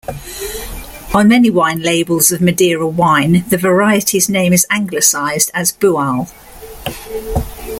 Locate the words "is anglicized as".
4.51-5.73